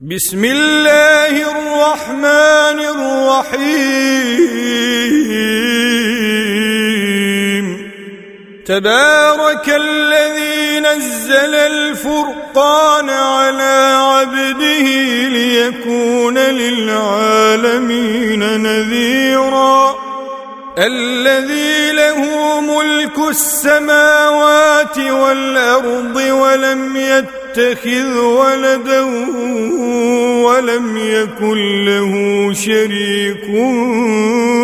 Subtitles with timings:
[0.00, 3.64] بسم الله الرحمن الرحيم.
[8.66, 14.86] تبارك الذي نزل الفرقان على عبده
[15.28, 17.82] ليكون للعالمين
[18.62, 19.94] نذيرا.
[20.78, 22.20] الذي له
[22.60, 29.00] ملك السماوات والأرض ولم يتبع يتخذ ولدا
[30.44, 32.12] ولم يكن له
[32.54, 33.44] شريك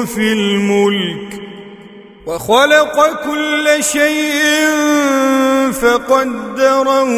[0.06, 1.42] في الملك.
[2.26, 4.66] وخلق كل شيء
[5.72, 7.12] فقدره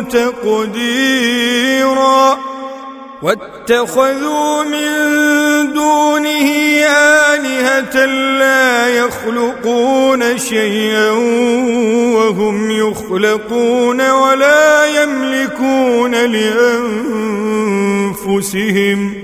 [0.00, 1.34] تقديرا.
[3.24, 6.48] واتخذوا من دونه
[7.34, 8.04] آلهة
[8.38, 11.10] لا يخلقون شيئا
[12.16, 16.14] وهم يخلقون ولا يملكون
[18.14, 19.23] لأنفسهم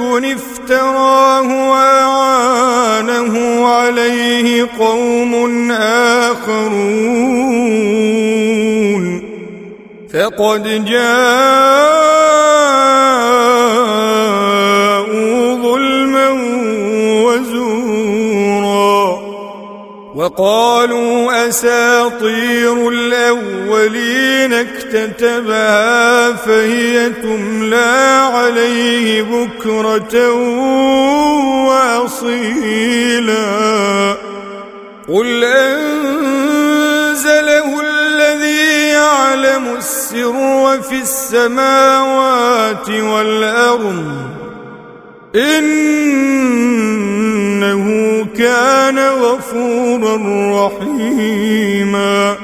[0.00, 3.34] افتراه وأعانه
[3.66, 6.98] عليه قوم آخرون.
[10.12, 12.08] فقد جاءوا
[20.38, 30.32] وقالوا أساطير الأولين اكتتبها فهي تملى عليه بكرة
[31.66, 33.36] وأصيلا.
[35.08, 37.00] قل أنزله
[37.80, 44.28] الذي يعلم السر في السماوات والأرض
[45.34, 45.78] إنه
[48.38, 50.16] كان غفورا
[50.66, 52.36] رحيما.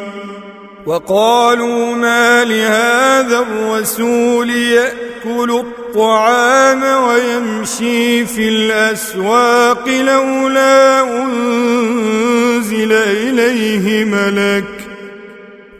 [0.86, 14.64] وقالوا ما لهذا الرسول يأكل الطعام ويمشي في الأسواق لولا أنزل إليه ملك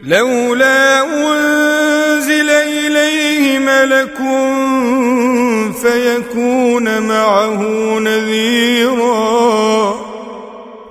[0.03, 4.17] لولا أنزل إليه ملك
[5.81, 7.61] فيكون معه
[7.99, 8.64] نذيرا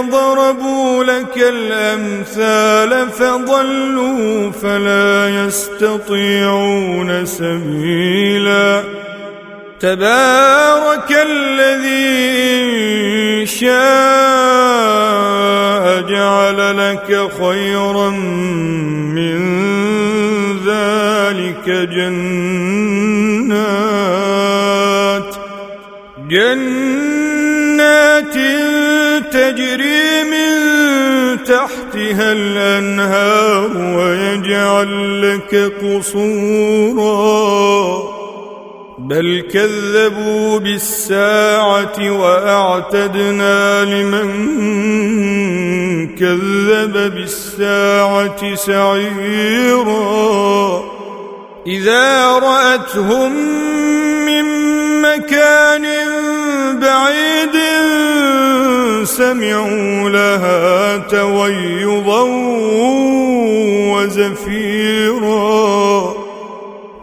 [0.00, 8.84] ضربوا لك الأمثال فضلوا فلا يستطيعون سبيلا.
[9.80, 12.00] تبارك الذي
[13.46, 13.70] شاء
[16.00, 18.10] جعل لك خيرا
[19.16, 19.40] من
[20.66, 22.90] ذلك جنات
[26.28, 27.10] جنات
[29.32, 29.89] تجري
[31.50, 37.10] تحتها الأنهار ويجعل لك قصورا.
[38.98, 44.30] بل كذبوا بالساعة وأعتدنا لمن
[46.16, 50.00] كذب بالساعة سعيرا.
[51.66, 53.32] إذا رأتهم
[54.26, 54.44] من
[55.02, 55.69] مكان
[59.04, 62.22] سمعوا لها تويضا
[63.92, 65.60] وزفيرا.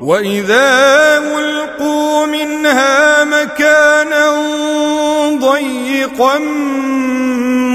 [0.01, 4.35] وإذا ألقوا منها مكانا
[5.39, 6.37] ضيقا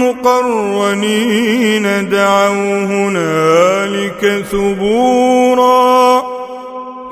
[0.03, 6.32] مقرنين دعوا هنالك ثبورا.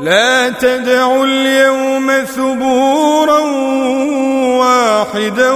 [0.01, 3.39] لا تدعوا اليوم ثبورا
[4.59, 5.51] واحدا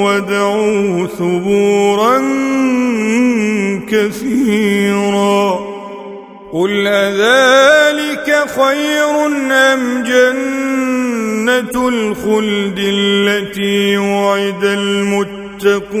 [0.00, 2.18] وادعوا ثبورا
[3.88, 5.60] كثيرا.
[6.52, 16.00] قل أذلك خير أم جنة الخلد التي وعد المتقون؟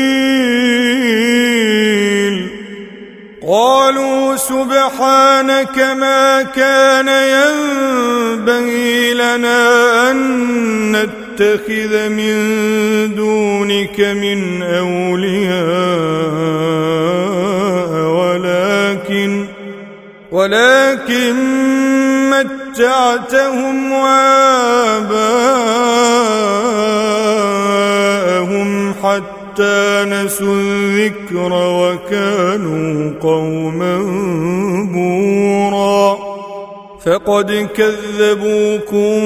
[3.51, 10.17] قالوا سبحانك ما كان ينبغي لنا أن
[10.91, 12.35] نتخذ من
[13.15, 15.61] دونك من أولياء
[18.07, 19.47] ولكن
[20.31, 21.35] ولكن
[22.29, 25.21] متعتهم وآباءهم
[29.03, 29.40] حتى
[30.05, 33.97] نسوا الذكر وكانوا قوما
[34.93, 36.17] بورا.
[37.05, 39.21] فقد كذبوكم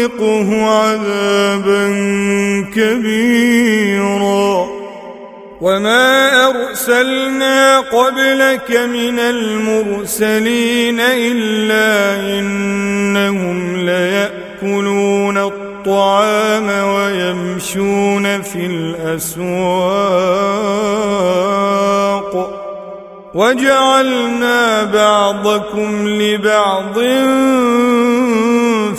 [0.00, 1.86] نذقه عذابا
[2.76, 4.66] كبيرا.
[5.60, 19.50] وما أرسلنا قبلك من المرسلين إلا إنهم ليأكلون الطعام ويمشون في الأسواق.
[23.34, 26.98] وجعلنا بعضكم لبعض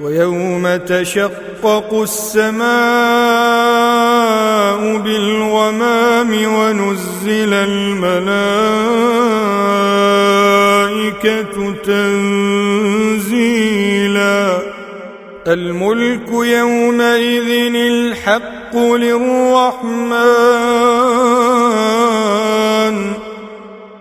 [0.00, 2.70] ويوم تشقق السماء
[4.96, 8.34] بالغمام ونزل الملائكة
[11.84, 12.40] تنزيلا.
[15.46, 20.20] الملك يومئذ الحق للرحمن.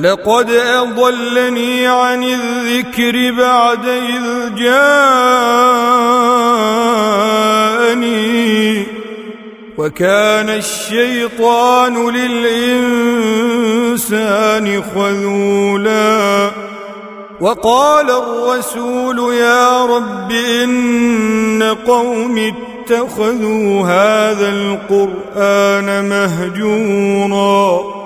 [0.00, 4.96] لقد أضلني عن الذكر بعد إذ جاءني
[9.78, 13.12] وكان الشيطان للإنسان
[14.94, 16.50] خذولا
[17.40, 28.05] وقال الرسول يا رب إن قوم اتخذوا هذا القرآن مهجورا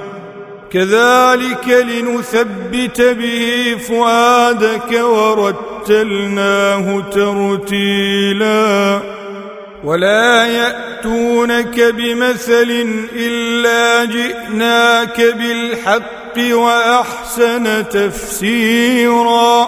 [0.73, 8.99] كذلك لنثبت به فؤادك ورتلناه ترتيلا.
[9.83, 12.85] ولا يأتونك بمثل
[13.15, 19.67] إلا جئناك بالحق وأحسن تفسيراً.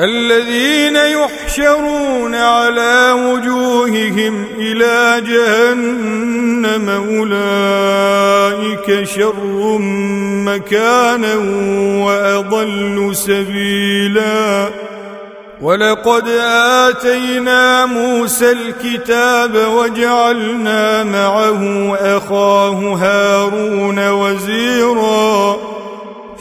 [0.00, 3.12] الذين يحشرون على
[3.82, 9.78] وجوههم إلى جهنم أولئك شر
[10.46, 11.34] مكانا
[12.04, 14.68] وأضل سبيلا.
[15.60, 16.28] ولقد
[16.88, 25.71] آتينا موسى الكتاب وجعلنا معه أخاه هارون وزيراً.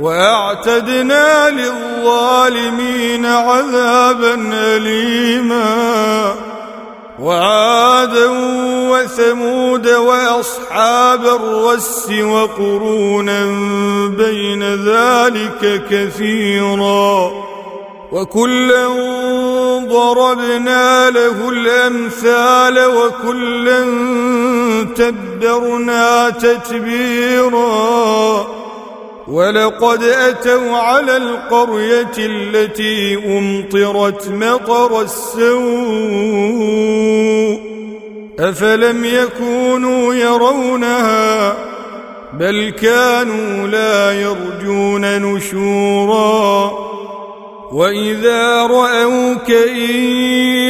[0.00, 6.34] وأعتدنا للظالمين عذابا أليما.
[7.18, 8.26] وعادا
[8.90, 13.44] وثمود وأصحاب الرس وقرونا
[14.08, 17.32] بين ذلك كثيرا.
[18.12, 18.88] وكلا
[19.88, 23.84] ضربنا له الأمثال وكلا
[24.96, 27.86] تبرنا تتبيرا.
[29.28, 35.56] ولقد أتوا على القرية التي أمطرت مطر السوء
[38.38, 41.54] أفلم يكونوا يرونها
[42.32, 46.72] بل كانوا لا يرجون نشورا
[47.76, 49.76] وإذا رأوك إن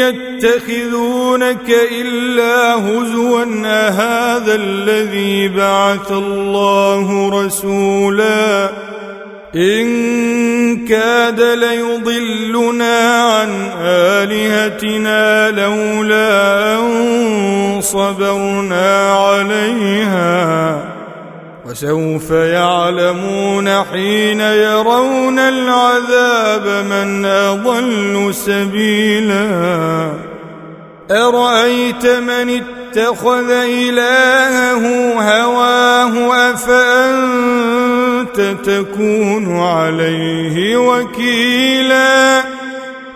[0.02, 1.70] يتخذونك
[2.00, 8.70] إلا هزوا أهذا الذي بعث الله رسولا
[9.54, 9.86] إن
[10.86, 20.95] كاد ليضلنا عن آلهتنا لولا أن صبرنا عليها
[21.68, 29.46] وسوف يعلمون حين يرون العذاب من أضل سبيلا.
[31.10, 42.55] أرأيت من اتخذ إلهه هواه أفأنت تكون عليه وكيلا؟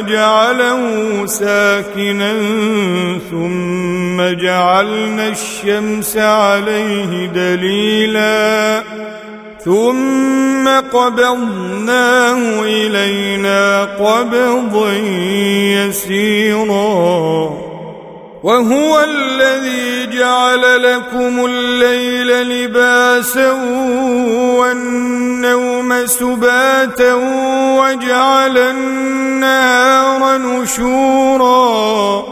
[0.00, 2.32] لجعله ساكنا
[3.30, 8.82] ثم جعلنا الشمس عليه دليلا
[9.64, 14.92] ثم قبضناه إلينا قبضا
[15.76, 17.73] يسيرا
[18.44, 23.52] وهو الذي جعل لكم الليل لباسا
[24.58, 27.14] والنوم سباتا
[27.78, 32.24] وجعل النهار نشورا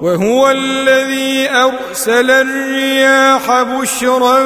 [0.00, 4.42] وهو الذي أرسل الرياح بشرا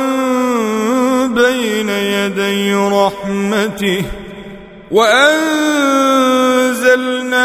[1.26, 4.02] بين يدي رحمته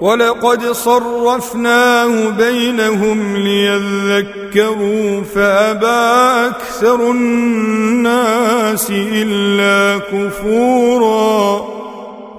[0.00, 11.68] ولقد صرفناه بينهم ليذكروا فأبى أكثر الناس إلا كفورا.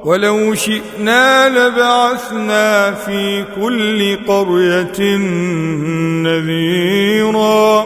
[0.04, 5.18] ولو شئنا لبعثنا في كل قرية
[6.24, 7.86] نذيرا.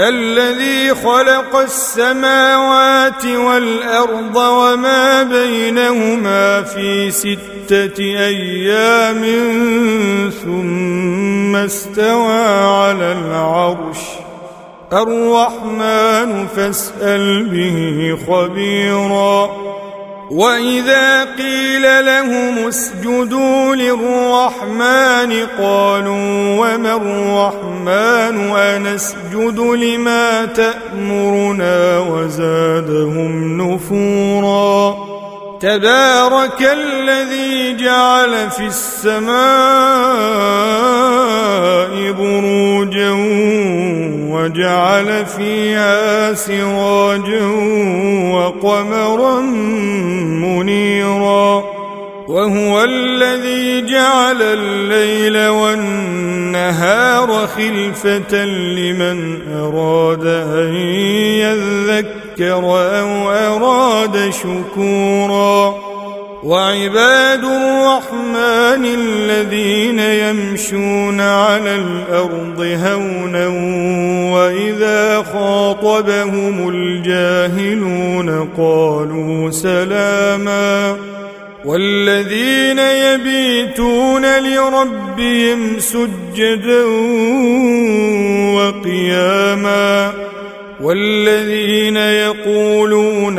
[0.00, 9.22] الذي خلق السماوات والأرض وما بينهما في ستة أيام
[10.44, 13.98] ثم استوى على العرش.
[14.92, 19.65] الرحمن فاسأل به خبيرا.
[20.30, 34.96] واذا قيل لهم اسجدوا للرحمن قالوا وما الرحمن انسجد لما تامرنا وزادهم نفورا
[35.60, 39.36] تبارك الذي جعل في السماء
[44.56, 47.46] وجعل فيها سراجا
[48.32, 49.40] وقمرا
[50.40, 51.64] منيرا
[52.28, 60.74] وهو الذي جعل الليل والنهار خلفة لمن أراد أن
[61.36, 62.64] يذكر
[63.00, 65.74] أو أراد شكورا
[66.46, 73.46] وعباد الرحمن الذين يمشون على الأرض هونا
[74.34, 80.96] وإذا خاطبهم الجاهلون قالوا سلاما
[81.64, 86.84] والذين يبيتون لربهم سجدا
[88.54, 90.12] وقياما
[90.80, 93.38] والذين يقولون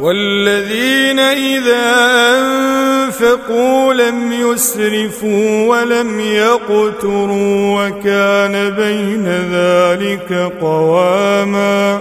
[0.00, 1.90] والذين إذا
[2.38, 12.00] أنفقوا لم يسرفوا ولم يقتروا وكان بين ذلك قواما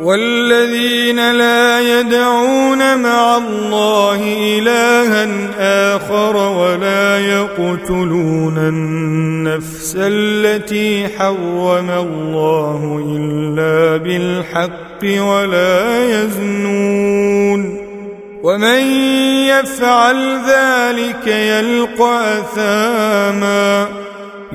[0.00, 4.20] والذين لا يدعون مع الله
[4.58, 5.28] إلها
[5.96, 17.86] آخر ولا يقتلون النفس التي حرم الله إلا بالحق ولا يزنون
[18.42, 18.80] ومن
[19.48, 24.05] يفعل ذلك يلقى أثاما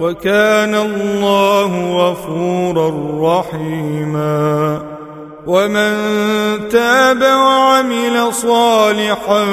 [0.00, 4.82] وكان الله غفورا رحيما
[5.46, 5.94] ومن
[6.68, 9.44] تاب وعمل صالحا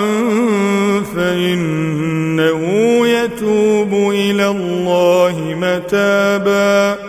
[1.15, 2.62] فإنه
[3.08, 7.08] يتوب إلى الله متابا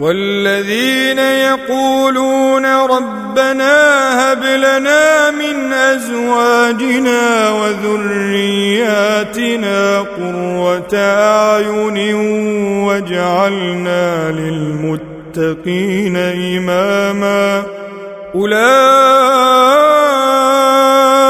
[0.00, 3.72] والذين يقولون ربنا
[4.32, 8.80] هب لنا من أزواجنا وذرياتنا
[10.00, 12.14] قرة أعين
[12.84, 17.62] واجعلنا للمتقين إماما
[18.34, 19.99] أولئك